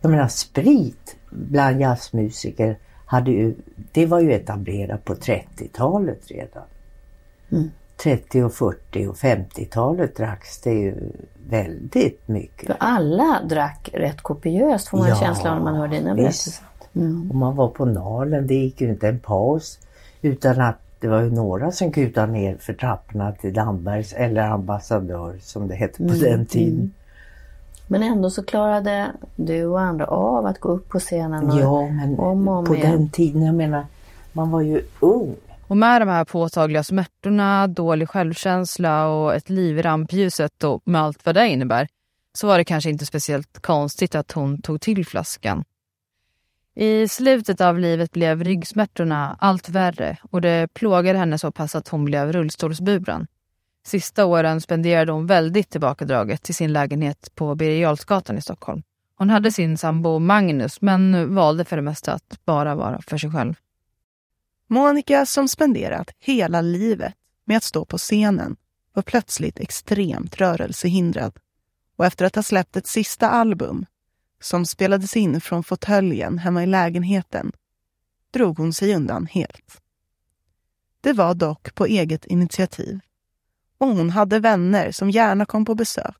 Jag 0.00 0.10
menar 0.10 0.28
sprit 0.28 1.16
bland 1.30 1.80
jazzmusiker 1.80 2.78
hade 3.06 3.30
ju, 3.30 3.54
det 3.92 4.06
var 4.06 4.20
ju 4.20 4.32
etablerat 4.32 5.04
på 5.04 5.14
30-talet 5.14 6.30
redan. 6.30 6.62
Mm. 7.52 7.70
30 8.02 8.42
och 8.42 8.54
40 8.54 9.06
och 9.06 9.16
50-talet 9.16 10.16
dracks 10.16 10.60
det 10.60 10.72
ju 10.72 11.12
väldigt 11.48 12.28
mycket. 12.28 12.66
För 12.66 12.76
alla 12.80 13.42
drack 13.48 13.90
rätt 13.92 14.20
kopiöst 14.22 14.88
får 14.88 14.98
man 14.98 15.08
ja, 15.08 15.14
en 15.14 15.20
känsla 15.20 15.50
av 15.50 15.56
när 15.56 15.64
man 15.64 15.74
hör 15.74 15.88
dina 15.88 16.14
berättelser. 16.14 16.64
Mm. 16.96 17.30
Och 17.30 17.36
man 17.36 17.56
var 17.56 17.68
på 17.68 17.84
Nalen, 17.84 18.46
det 18.46 18.54
gick 18.54 18.80
ju 18.80 18.88
inte 18.88 19.08
en 19.08 19.18
paus 19.18 19.78
utan 20.22 20.60
att 20.60 20.78
det 21.00 21.08
var 21.08 21.20
ju 21.20 21.30
några 21.30 21.72
som 21.72 21.92
kutade 21.92 22.32
ner 22.32 22.56
för 22.56 22.72
trapporna 22.72 23.32
till 23.32 23.54
Dambergs 23.54 24.12
eller 24.12 24.42
ambassadör 24.42 25.36
som 25.40 25.68
det 25.68 25.74
hette 25.74 25.96
på 25.96 26.12
mm. 26.12 26.20
den 26.20 26.46
tiden. 26.46 26.74
Mm. 26.74 26.92
Men 27.86 28.02
ändå 28.02 28.30
så 28.30 28.42
klarade 28.44 29.12
du 29.36 29.64
och 29.64 29.80
andra 29.80 30.06
av 30.06 30.46
att 30.46 30.58
gå 30.58 30.68
upp 30.68 30.88
på 30.88 30.98
scenen 30.98 31.50
och 31.50 31.60
Ja, 31.60 31.88
men 31.88 32.18
om 32.18 32.48
och 32.48 32.54
om 32.54 32.64
på 32.64 32.76
igen. 32.76 32.90
den 32.90 33.10
tiden, 33.10 33.42
jag 33.42 33.54
menar, 33.54 33.86
man 34.32 34.50
var 34.50 34.60
ju 34.60 34.82
ung. 35.00 35.36
Och 35.66 35.76
med 35.76 36.00
de 36.00 36.08
här 36.08 36.24
påtagliga 36.24 36.82
smärtorna, 36.82 37.66
dålig 37.66 38.08
självkänsla 38.08 39.08
och 39.08 39.34
ett 39.34 39.50
liv 39.50 39.78
i 39.78 39.82
rampljuset 39.82 40.64
och 40.64 40.82
med 40.84 41.02
allt 41.02 41.26
vad 41.26 41.34
det 41.34 41.48
innebär, 41.48 41.88
så 42.38 42.46
var 42.46 42.58
det 42.58 42.64
kanske 42.64 42.90
inte 42.90 43.06
speciellt 43.06 43.62
konstigt 43.62 44.14
att 44.14 44.32
hon 44.32 44.62
tog 44.62 44.80
till 44.80 45.06
flaskan. 45.06 45.64
I 46.74 47.08
slutet 47.08 47.60
av 47.60 47.78
livet 47.78 48.12
blev 48.12 48.44
ryggsmärtorna 48.44 49.36
allt 49.40 49.68
värre 49.68 50.18
och 50.30 50.40
det 50.40 50.74
plågade 50.74 51.18
henne 51.18 51.38
så 51.38 51.52
pass 51.52 51.74
att 51.74 51.88
hon 51.88 52.04
blev 52.04 52.32
rullstolsburen. 52.32 53.26
Sista 53.86 54.24
åren 54.24 54.60
spenderade 54.60 55.12
hon 55.12 55.26
väldigt 55.26 55.70
tillbakadraget 55.70 56.42
till 56.42 56.54
sin 56.54 56.72
lägenhet 56.72 57.28
på 57.34 57.54
Birger 57.54 58.36
i 58.36 58.40
Stockholm. 58.40 58.82
Hon 59.14 59.30
hade 59.30 59.52
sin 59.52 59.78
sambo 59.78 60.18
Magnus 60.18 60.80
men 60.80 61.34
valde 61.34 61.64
för 61.64 61.76
det 61.76 61.82
mesta 61.82 62.12
att 62.12 62.40
bara 62.44 62.74
vara 62.74 63.02
för 63.02 63.18
sig 63.18 63.30
själv. 63.30 63.54
Monica 64.66 65.26
som 65.26 65.48
spenderat 65.48 66.10
hela 66.18 66.60
livet 66.60 67.14
med 67.44 67.56
att 67.56 67.62
stå 67.62 67.84
på 67.84 67.98
scenen 67.98 68.56
var 68.94 69.02
plötsligt 69.02 69.60
extremt 69.60 70.36
rörelsehindrad 70.36 71.38
och 71.96 72.06
efter 72.06 72.24
att 72.24 72.34
ha 72.34 72.42
släppt 72.42 72.76
ett 72.76 72.86
sista 72.86 73.30
album 73.30 73.86
som 74.42 74.66
spelades 74.66 75.16
in 75.16 75.40
från 75.40 75.64
fåtöljen 75.64 76.38
hemma 76.38 76.62
i 76.62 76.66
lägenheten 76.66 77.52
drog 78.30 78.58
hon 78.58 78.72
sig 78.72 78.94
undan 78.94 79.26
helt. 79.26 79.80
Det 81.00 81.12
var 81.12 81.34
dock 81.34 81.74
på 81.74 81.86
eget 81.86 82.24
initiativ 82.24 83.00
och 83.78 83.88
hon 83.88 84.10
hade 84.10 84.38
vänner 84.38 84.92
som 84.92 85.10
gärna 85.10 85.46
kom 85.46 85.64
på 85.64 85.74
besök 85.74 86.16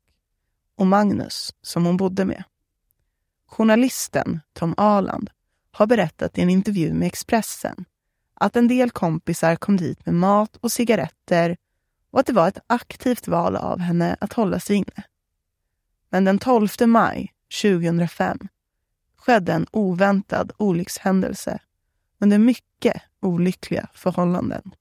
och 0.75 0.87
Magnus 0.87 1.53
som 1.61 1.85
hon 1.85 1.97
bodde 1.97 2.25
med. 2.25 2.43
Journalisten 3.45 4.39
Tom 4.53 4.73
Aland 4.77 5.29
har 5.71 5.87
berättat 5.87 6.37
i 6.37 6.41
en 6.41 6.49
intervju 6.49 6.93
med 6.93 7.07
Expressen 7.07 7.85
att 8.33 8.55
en 8.55 8.67
del 8.67 8.91
kompisar 8.91 9.55
kom 9.55 9.77
dit 9.77 10.05
med 10.05 10.15
mat 10.15 10.55
och 10.55 10.71
cigaretter 10.71 11.57
och 12.11 12.19
att 12.19 12.25
det 12.25 12.33
var 12.33 12.47
ett 12.47 12.63
aktivt 12.67 13.27
val 13.27 13.55
av 13.55 13.79
henne 13.79 14.15
att 14.19 14.33
hålla 14.33 14.59
sig 14.59 14.75
inne. 14.75 15.03
Men 16.09 16.25
den 16.25 16.39
12 16.39 16.69
maj 16.85 17.32
2005 17.61 18.37
skedde 19.17 19.53
en 19.53 19.65
oväntad 19.71 20.51
olyckshändelse 20.57 21.59
under 22.19 22.37
mycket 22.37 23.01
olyckliga 23.21 23.87
förhållanden. 23.93 24.71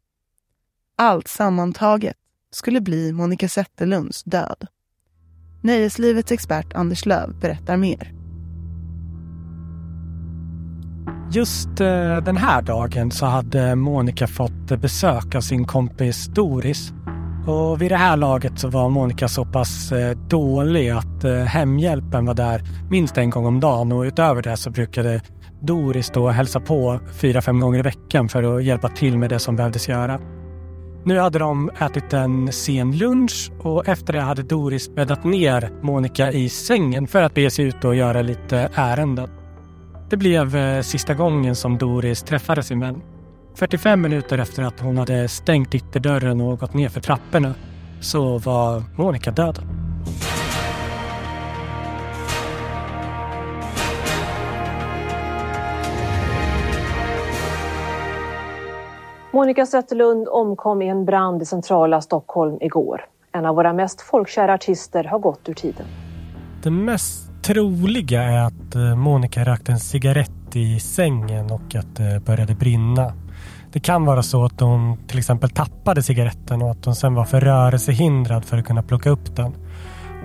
Allt 0.96 1.28
sammantaget 1.28 2.16
skulle 2.50 2.80
bli 2.80 3.12
Monica 3.12 3.48
Zetterlunds 3.48 4.22
död. 4.24 4.66
Nöjeslivets 5.62 6.32
expert 6.32 6.74
Anders 6.74 7.06
Löv 7.06 7.40
berättar 7.40 7.76
mer. 7.76 8.12
Just 11.32 11.80
eh, 11.80 12.16
den 12.16 12.36
här 12.36 12.62
dagen 12.62 13.10
så 13.10 13.26
hade 13.26 13.76
Monica 13.76 14.26
fått 14.26 14.80
besök 14.80 15.34
av 15.34 15.40
sin 15.40 15.64
kompis 15.64 16.26
Doris. 16.26 16.92
Och 17.46 17.82
vid 17.82 17.90
det 17.90 17.96
här 17.96 18.16
laget 18.16 18.58
så 18.58 18.68
var 18.68 18.88
Monica 18.88 19.28
så 19.28 19.44
pass 19.44 19.92
eh, 19.92 20.16
dålig 20.16 20.90
att 20.90 21.24
eh, 21.24 21.34
hemhjälpen 21.34 22.26
var 22.26 22.34
där 22.34 22.62
minst 22.90 23.18
en 23.18 23.30
gång 23.30 23.46
om 23.46 23.60
dagen 23.60 23.92
och 23.92 24.02
utöver 24.02 24.42
det 24.42 24.56
så 24.56 24.70
brukade 24.70 25.20
Doris 25.60 26.10
då 26.10 26.28
hälsa 26.28 26.60
på 26.60 27.00
fyra, 27.20 27.42
fem 27.42 27.60
gånger 27.60 27.78
i 27.78 27.82
veckan 27.82 28.28
för 28.28 28.56
att 28.56 28.64
hjälpa 28.64 28.88
till 28.88 29.18
med 29.18 29.30
det 29.30 29.38
som 29.38 29.56
behövdes 29.56 29.88
göra. 29.88 30.20
Nu 31.04 31.18
hade 31.18 31.38
de 31.38 31.70
ätit 31.80 32.12
en 32.12 32.52
sen 32.52 32.96
lunch 32.96 33.52
och 33.58 33.88
efter 33.88 34.12
det 34.12 34.20
hade 34.20 34.42
Doris 34.42 34.94
bäddat 34.94 35.24
ner 35.24 35.70
Monica 35.82 36.32
i 36.32 36.48
sängen 36.48 37.06
för 37.06 37.22
att 37.22 37.34
bege 37.34 37.50
sig 37.50 37.64
ut 37.64 37.84
och 37.84 37.94
göra 37.94 38.22
lite 38.22 38.70
ärenden. 38.74 39.28
Det 40.10 40.16
blev 40.16 40.56
eh, 40.56 40.82
sista 40.82 41.14
gången 41.14 41.56
som 41.56 41.78
Doris 41.78 42.22
träffade 42.22 42.62
sin 42.62 42.80
vän. 42.80 43.02
45 43.54 44.00
minuter 44.00 44.38
efter 44.38 44.62
att 44.62 44.80
hon 44.80 44.98
hade 44.98 45.28
stängt 45.28 45.74
ytterdörren 45.74 46.40
och 46.40 46.58
gått 46.58 46.74
ner 46.74 46.88
för 46.88 47.00
trapporna 47.00 47.54
så 48.00 48.38
var 48.38 48.82
Monica 48.96 49.30
död. 49.30 49.58
Monica 59.34 59.66
Zetterlund 59.66 60.28
omkom 60.28 60.82
i 60.82 60.88
en 60.88 61.04
brand 61.04 61.42
i 61.42 61.44
centrala 61.44 62.00
Stockholm 62.00 62.58
igår. 62.60 63.04
En 63.32 63.46
av 63.46 63.56
våra 63.56 63.72
mest 63.72 64.00
folkkära 64.00 64.54
artister 64.54 65.04
har 65.04 65.18
gått 65.18 65.48
ur 65.48 65.54
tiden. 65.54 65.86
Det 66.62 66.70
mest 66.70 67.42
troliga 67.42 68.22
är 68.22 68.46
att 68.46 68.74
eh, 68.74 68.96
Monica 68.96 69.44
rökte 69.44 69.72
en 69.72 69.80
cigarett 69.80 70.56
i 70.56 70.80
sängen 70.80 71.50
och 71.50 71.74
att 71.74 71.96
det 71.96 72.24
började 72.26 72.54
brinna. 72.54 73.12
Det 73.72 73.80
kan 73.80 74.04
vara 74.04 74.22
så 74.22 74.44
att 74.44 74.60
hon 74.60 74.96
till 75.06 75.18
exempel 75.18 75.50
tappade 75.50 76.02
cigaretten 76.02 76.62
och 76.62 76.70
att 76.70 76.84
hon 76.84 76.94
sen 76.94 77.14
var 77.14 77.24
för 77.24 77.40
rörelsehindrad 77.40 78.44
för 78.44 78.58
att 78.58 78.64
kunna 78.64 78.82
plocka 78.82 79.10
upp 79.10 79.36
den. 79.36 79.54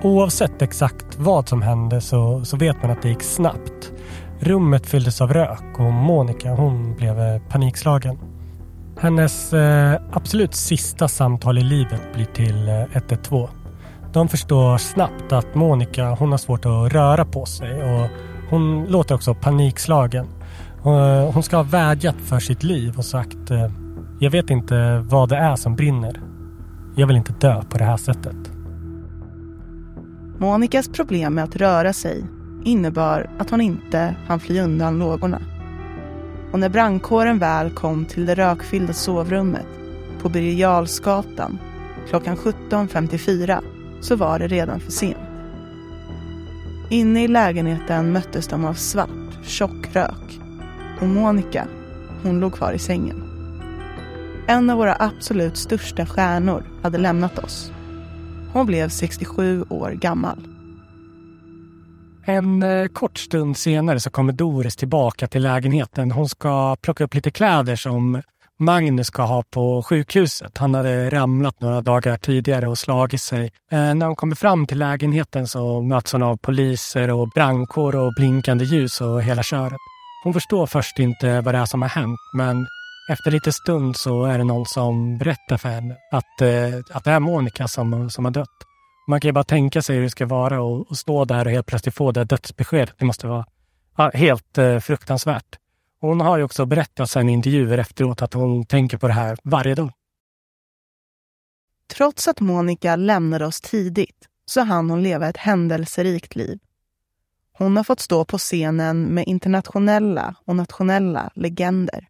Oavsett 0.03 0.61
exakt 0.61 1.17
vad 1.17 1.49
som 1.49 1.61
hände 1.61 2.01
så, 2.01 2.45
så 2.45 2.57
vet 2.57 2.81
man 2.81 2.91
att 2.91 3.01
det 3.01 3.09
gick 3.09 3.23
snabbt. 3.23 3.91
Rummet 4.39 4.87
fylldes 4.87 5.21
av 5.21 5.33
rök 5.33 5.79
och 5.79 5.93
Monica 5.93 6.53
hon 6.53 6.95
blev 6.95 7.19
eh, 7.19 7.41
panikslagen. 7.49 8.17
Hennes 8.99 9.53
eh, 9.53 10.01
absolut 10.11 10.55
sista 10.55 11.07
samtal 11.07 11.57
i 11.57 11.63
livet 11.63 12.01
blir 12.13 12.25
till 12.25 12.67
eh, 12.67 12.83
112. 12.93 13.47
De 14.13 14.27
förstår 14.27 14.77
snabbt 14.77 15.31
att 15.31 15.55
Monica 15.55 16.09
hon 16.09 16.31
har 16.31 16.37
svårt 16.37 16.65
att 16.65 16.93
röra 16.93 17.25
på 17.25 17.45
sig 17.45 17.83
och 17.83 18.09
hon 18.49 18.85
låter 18.85 19.15
också 19.15 19.33
panikslagen. 19.33 20.27
Eh, 20.85 21.31
hon 21.33 21.43
ska 21.43 21.55
ha 21.55 21.63
vädjat 21.63 22.15
för 22.25 22.39
sitt 22.39 22.63
liv 22.63 22.97
och 22.97 23.05
sagt 23.05 23.51
eh, 23.51 23.71
Jag 24.19 24.31
vet 24.31 24.49
inte 24.49 25.03
vad 25.09 25.29
det 25.29 25.37
är 25.37 25.55
som 25.55 25.75
brinner. 25.75 26.21
Jag 26.95 27.07
vill 27.07 27.15
inte 27.15 27.33
dö 27.33 27.63
på 27.69 27.77
det 27.77 27.83
här 27.83 27.97
sättet. 27.97 28.51
Monikas 30.37 30.87
problem 30.87 31.33
med 31.33 31.43
att 31.43 31.55
röra 31.55 31.93
sig 31.93 32.23
innebar 32.63 33.29
att 33.39 33.49
hon 33.49 33.61
inte 33.61 34.15
hann 34.27 34.39
fly 34.39 34.59
undan 34.59 34.99
lågorna. 34.99 35.41
Och 36.51 36.59
när 36.59 36.69
brandkåren 36.69 37.39
väl 37.39 37.69
kom 37.69 38.05
till 38.05 38.25
det 38.25 38.35
rökfyllda 38.35 38.93
sovrummet 38.93 39.65
på 40.21 40.29
Birger 40.29 40.87
klockan 42.09 42.35
17.54 42.35 43.61
så 44.01 44.15
var 44.15 44.39
det 44.39 44.47
redan 44.47 44.79
för 44.79 44.91
sent. 44.91 45.17
Inne 46.89 47.23
i 47.23 47.27
lägenheten 47.27 48.11
möttes 48.11 48.47
de 48.47 48.65
av 48.65 48.73
svart, 48.73 49.39
tjock 49.43 49.95
rök 49.95 50.39
och 51.01 51.07
Monica, 51.07 51.67
hon 52.23 52.39
låg 52.39 52.53
kvar 52.53 52.73
i 52.73 52.79
sängen. 52.79 53.23
En 54.47 54.69
av 54.69 54.77
våra 54.77 54.95
absolut 54.99 55.57
största 55.57 56.05
stjärnor 56.05 56.63
hade 56.83 56.97
lämnat 56.97 57.39
oss. 57.39 57.71
Hon 58.53 58.65
blev 58.65 58.89
67 58.89 59.65
år 59.69 59.91
gammal. 59.91 60.47
En 62.25 62.63
eh, 62.63 62.87
kort 62.87 63.17
stund 63.17 63.57
senare 63.57 63.99
så 63.99 64.09
kommer 64.09 64.33
Doris 64.33 64.75
tillbaka 64.75 65.27
till 65.27 65.43
lägenheten. 65.43 66.11
Hon 66.11 66.29
ska 66.29 66.75
plocka 66.81 67.03
upp 67.03 67.13
lite 67.13 67.31
kläder 67.31 67.75
som 67.75 68.21
Magnus 68.59 69.07
ska 69.07 69.23
ha 69.23 69.43
på 69.43 69.83
sjukhuset. 69.83 70.57
Han 70.57 70.75
hade 70.75 71.09
ramlat 71.09 71.61
några 71.61 71.81
dagar 71.81 72.17
tidigare 72.17 72.67
och 72.67 72.77
slagit 72.77 73.21
sig. 73.21 73.51
Eh, 73.71 73.95
när 73.95 74.05
hon 74.05 74.15
kommer 74.15 74.35
fram 74.35 74.67
till 74.67 74.79
lägenheten 74.79 75.47
så 75.47 75.81
möts 75.81 76.11
hon 76.11 76.23
av 76.23 76.37
poliser 76.37 77.11
och 77.11 77.29
brandkår 77.29 77.95
och 77.95 78.13
blinkande 78.13 78.65
ljus 78.65 79.01
och 79.01 79.23
hela 79.23 79.43
köret. 79.43 79.77
Hon 80.27 80.33
förstår 80.33 80.67
först 80.67 80.99
inte 80.99 81.41
vad 81.41 81.53
det 81.53 81.57
är 81.57 81.65
som 81.65 81.81
har 81.81 81.89
hänt, 81.89 82.19
men 82.33 82.67
efter 83.09 83.31
lite 83.31 83.51
stund 83.51 83.97
så 83.97 84.25
är 84.25 84.37
det 84.37 84.43
någon 84.43 84.65
som 84.65 85.17
berättar 85.17 85.57
för 85.57 85.69
henne 85.69 85.95
att, 86.11 86.41
eh, 86.41 86.95
att 86.97 87.03
det 87.03 87.11
är 87.11 87.19
Monica 87.19 87.67
som, 87.67 88.09
som 88.09 88.25
har 88.25 88.31
dött. 88.31 88.57
Man 89.07 89.21
kan 89.21 89.29
ju 89.29 89.33
bara 89.33 89.43
tänka 89.43 89.81
sig 89.81 89.95
hur 89.95 90.03
det 90.03 90.09
ska 90.09 90.25
vara 90.25 90.61
och, 90.61 90.89
och 90.89 90.97
stå 90.97 91.25
där 91.25 91.45
och 91.45 91.51
helt 91.51 91.65
plötsligt 91.65 91.95
få 91.95 92.11
det 92.11 92.23
dödsbeskedet. 92.23 92.93
Det 92.97 93.05
måste 93.05 93.27
vara 93.27 93.45
helt 94.13 94.57
eh, 94.57 94.79
fruktansvärt. 94.79 95.57
Hon 96.01 96.21
har 96.21 96.37
ju 96.37 96.43
också 96.43 96.65
berättat 96.65 97.09
sen 97.09 97.29
i 97.29 97.33
intervjuer 97.33 97.77
efteråt 97.77 98.21
att 98.21 98.33
hon 98.33 98.65
tänker 98.65 98.97
på 98.97 99.07
det 99.07 99.13
här 99.13 99.37
varje 99.43 99.75
dag. 99.75 99.91
Trots 101.93 102.27
att 102.27 102.39
Monica 102.39 102.95
lämnade 102.95 103.45
oss 103.45 103.61
tidigt 103.61 104.27
så 104.45 104.61
hann 104.61 104.89
hon 104.89 105.03
leva 105.03 105.29
ett 105.29 105.37
händelserikt 105.37 106.35
liv. 106.35 106.59
Hon 107.57 107.77
har 107.77 107.83
fått 107.83 107.99
stå 107.99 108.25
på 108.25 108.37
scenen 108.37 109.03
med 109.03 109.27
internationella 109.27 110.35
och 110.45 110.55
nationella 110.55 111.31
legender. 111.35 112.07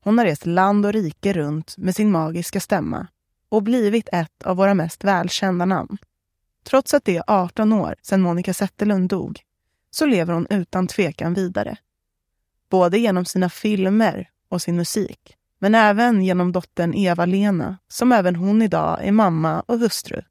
Hon 0.00 0.18
har 0.18 0.24
rest 0.24 0.46
land 0.46 0.86
och 0.86 0.92
rike 0.92 1.32
runt 1.32 1.74
med 1.78 1.96
sin 1.96 2.10
magiska 2.10 2.60
stämma 2.60 3.06
och 3.48 3.62
blivit 3.62 4.08
ett 4.12 4.42
av 4.44 4.56
våra 4.56 4.74
mest 4.74 5.04
välkända 5.04 5.64
namn. 5.64 5.98
Trots 6.64 6.94
att 6.94 7.04
det 7.04 7.16
är 7.16 7.24
18 7.26 7.72
år 7.72 7.94
sedan 8.02 8.20
Monica 8.20 8.54
Zetterlund 8.54 9.08
dog 9.08 9.40
så 9.90 10.06
lever 10.06 10.34
hon 10.34 10.46
utan 10.50 10.86
tvekan 10.86 11.34
vidare. 11.34 11.76
Både 12.70 12.98
genom 12.98 13.24
sina 13.24 13.50
filmer 13.50 14.30
och 14.48 14.62
sin 14.62 14.76
musik, 14.76 15.36
men 15.58 15.74
även 15.74 16.22
genom 16.22 16.52
dottern 16.52 16.94
Eva-Lena 16.94 17.78
som 17.88 18.12
även 18.12 18.36
hon 18.36 18.62
idag 18.62 18.98
är 19.02 19.12
mamma 19.12 19.60
och 19.60 19.78
hustru. 19.78 20.22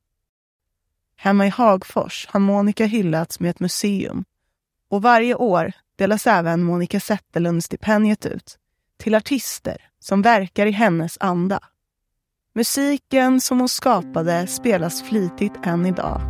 Hemma 1.18 1.46
i 1.46 1.50
Hagfors 1.50 2.28
har 2.30 2.40
Monica 2.40 2.86
hyllats 2.86 3.40
med 3.40 3.50
ett 3.50 3.60
museum 3.60 4.26
och 4.90 5.02
varje 5.02 5.36
år 5.36 5.72
delas 5.98 6.28
även 6.28 6.64
Monica 6.64 7.00
Zetterlund-stipendiet 7.00 8.26
ut 8.26 8.58
till 8.98 9.16
artister 9.16 9.78
som 10.00 10.22
verkar 10.22 10.66
i 10.66 10.72
hennes 10.72 11.18
anda. 11.20 11.60
Musiken 12.56 13.42
som 13.42 13.60
hon 13.60 13.70
skapade 13.70 14.48
spelas 14.48 15.04
flitigt 15.04 15.54
än 15.64 15.86
idag 15.86 16.22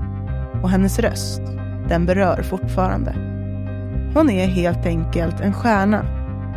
och 0.63 0.69
hennes 0.69 0.99
röst, 0.99 1.41
den 1.89 2.05
berör 2.05 2.43
fortfarande. 2.43 3.11
Hon 4.13 4.29
är 4.29 4.47
helt 4.47 4.85
enkelt 4.85 5.39
en 5.39 5.53
stjärna 5.53 6.05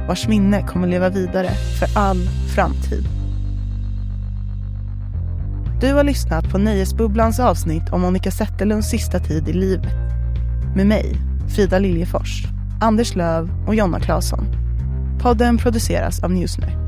vars 0.08 0.28
minne 0.28 0.66
kommer 0.66 0.88
leva 0.88 1.08
vidare 1.08 1.50
för 1.80 1.98
all 1.98 2.28
framtid. 2.54 3.17
Du 5.80 5.94
har 5.94 6.04
lyssnat 6.04 6.50
på 6.50 6.58
Nöjesbubblans 6.58 7.40
avsnitt 7.40 7.88
om 7.92 8.00
Monica 8.00 8.30
Zetterlunds 8.30 8.88
sista 8.88 9.18
tid 9.18 9.48
i 9.48 9.52
livet. 9.52 9.92
Med 10.76 10.86
mig, 10.86 11.16
Frida 11.56 11.78
Liljefors, 11.78 12.44
Anders 12.80 13.14
Löv 13.14 13.50
och 13.66 13.74
Jonna 13.74 14.00
Claesson. 14.00 14.44
Podden 15.20 15.58
produceras 15.58 16.22
av 16.22 16.30
Newsner. 16.30 16.87